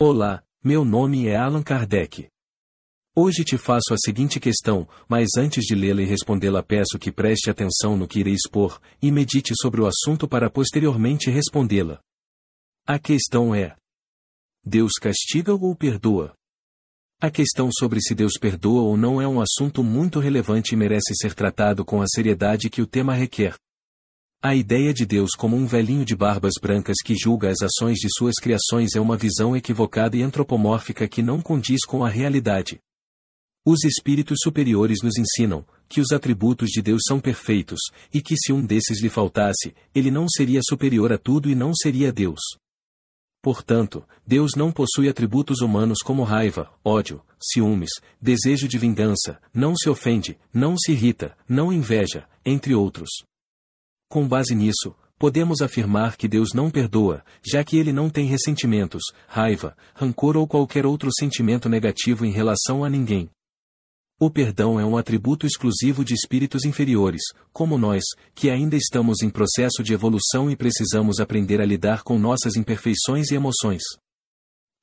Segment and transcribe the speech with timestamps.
[0.00, 2.28] Olá, meu nome é Allan Kardec.
[3.16, 7.50] Hoje te faço a seguinte questão, mas antes de lê-la e respondê-la peço que preste
[7.50, 11.98] atenção no que irei expor, e medite sobre o assunto para posteriormente respondê-la.
[12.86, 13.74] A questão é:
[14.64, 16.32] Deus castiga ou perdoa?
[17.20, 21.12] A questão sobre se Deus perdoa ou não é um assunto muito relevante e merece
[21.16, 23.56] ser tratado com a seriedade que o tema requer.
[24.40, 28.06] A ideia de Deus como um velhinho de barbas brancas que julga as ações de
[28.08, 32.78] suas criações é uma visão equivocada e antropomórfica que não condiz com a realidade.
[33.66, 37.80] Os espíritos superiores nos ensinam que os atributos de Deus são perfeitos,
[38.14, 41.74] e que se um desses lhe faltasse, ele não seria superior a tudo e não
[41.74, 42.40] seria Deus.
[43.42, 47.90] Portanto, Deus não possui atributos humanos como raiva, ódio, ciúmes,
[48.22, 53.08] desejo de vingança, não se ofende, não se irrita, não inveja, entre outros.
[54.08, 59.02] Com base nisso, podemos afirmar que Deus não perdoa, já que ele não tem ressentimentos,
[59.26, 63.28] raiva, rancor ou qualquer outro sentimento negativo em relação a ninguém.
[64.18, 67.20] O perdão é um atributo exclusivo de espíritos inferiores,
[67.52, 68.02] como nós,
[68.34, 73.30] que ainda estamos em processo de evolução e precisamos aprender a lidar com nossas imperfeições
[73.30, 73.82] e emoções.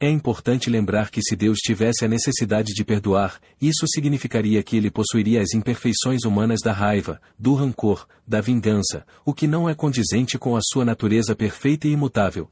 [0.00, 4.90] É importante lembrar que se Deus tivesse a necessidade de perdoar, isso significaria que ele
[4.90, 10.36] possuiria as imperfeições humanas da raiva, do rancor, da vingança, o que não é condizente
[10.36, 12.48] com a sua natureza perfeita e imutável.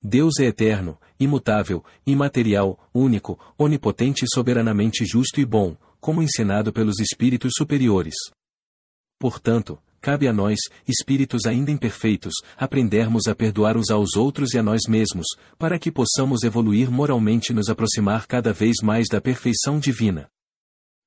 [0.00, 6.98] Deus é eterno, imutável, imaterial, único, onipotente e soberanamente justo e bom, como ensinado pelos
[6.98, 8.14] espíritos superiores.
[9.18, 14.62] Portanto, cabe a nós, espíritos ainda imperfeitos, aprendermos a perdoar uns aos outros e a
[14.62, 19.78] nós mesmos, para que possamos evoluir moralmente e nos aproximar cada vez mais da perfeição
[19.78, 20.28] divina.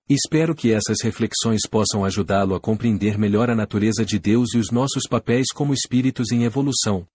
[0.08, 4.72] Espero que essas reflexões possam ajudá-lo a compreender melhor a natureza de Deus e os
[4.72, 7.06] nossos papéis como espíritos em evolução.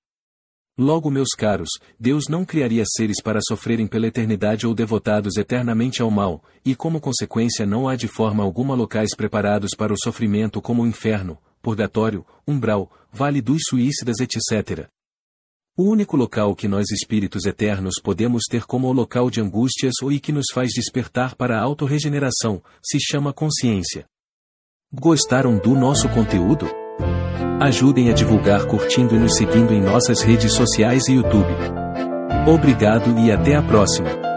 [0.76, 6.10] Logo, meus caros, Deus não criaria seres para sofrerem pela eternidade ou devotados eternamente ao
[6.10, 10.82] mal, e como consequência não há de forma alguma locais preparados para o sofrimento como
[10.82, 14.88] o inferno, purgatório, umbral, vale dos suícidas, etc.
[15.76, 20.20] O único local que nós espíritos eternos podemos ter como local de angústias ou e
[20.20, 24.04] que nos faz despertar para a autorregeneração, se chama consciência.
[24.92, 26.66] Gostaram do nosso conteúdo?
[27.60, 31.54] Ajudem a divulgar curtindo e nos seguindo em nossas redes sociais e YouTube.
[32.46, 34.29] Obrigado e até a próxima!